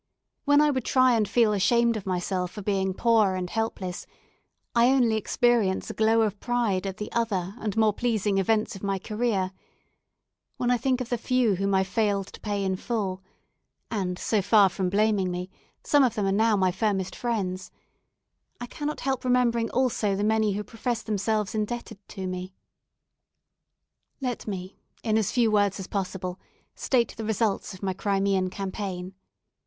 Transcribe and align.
When 0.45 0.61
I 0.61 0.71
would 0.71 0.83
try 0.83 1.13
and 1.13 1.29
feel 1.29 1.53
ashamed 1.53 1.95
of 1.95 2.07
myself 2.07 2.49
for 2.49 2.63
being 2.63 2.91
poor 2.95 3.35
and 3.35 3.47
helpless, 3.47 4.07
I 4.73 4.87
only 4.89 5.15
experience 5.15 5.91
a 5.91 5.93
glow 5.93 6.21
of 6.21 6.39
pride 6.39 6.87
at 6.87 6.97
the 6.97 7.11
other 7.11 7.53
and 7.59 7.77
more 7.77 7.93
pleasing 7.93 8.39
events 8.39 8.75
of 8.75 8.81
my 8.81 8.97
career; 8.97 9.51
when 10.57 10.71
I 10.71 10.77
think 10.79 11.01
of 11.01 11.09
the 11.09 11.19
few 11.19 11.53
whom 11.57 11.75
I 11.75 11.83
failed 11.83 12.25
to 12.33 12.41
pay 12.41 12.63
in 12.63 12.77
full 12.77 13.21
(and 13.91 14.17
so 14.17 14.41
far 14.41 14.69
from 14.69 14.89
blaming 14.89 15.29
me 15.29 15.51
some 15.83 16.03
of 16.03 16.15
them 16.15 16.25
are 16.25 16.31
now 16.31 16.55
my 16.57 16.71
firmest 16.71 17.15
friends), 17.15 17.69
I 18.59 18.65
cannot 18.65 19.01
help 19.01 19.23
remembering 19.23 19.69
also 19.69 20.15
the 20.15 20.23
many 20.23 20.53
who 20.53 20.63
profess 20.63 21.03
themselves 21.03 21.53
indebted 21.53 21.99
to 22.07 22.25
me. 22.25 22.55
Let 24.19 24.47
me, 24.47 24.77
in 25.03 25.15
as 25.15 25.31
few 25.31 25.51
words 25.51 25.79
as 25.79 25.85
possible, 25.85 26.39
state 26.73 27.15
the 27.17 27.23
results 27.23 27.75
of 27.75 27.83
my 27.83 27.93
Crimean 27.93 28.49
campaign. 28.49 29.13